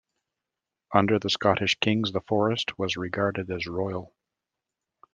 Under 0.91 1.19
the 1.19 1.29
Scottish 1.29 1.75
kings 1.79 2.11
the 2.11 2.21
forest 2.21 2.79
was 2.79 2.97
regarded 2.97 3.51
as 3.51 3.67
Royal. 3.67 4.15